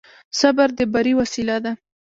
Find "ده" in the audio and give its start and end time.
1.63-1.71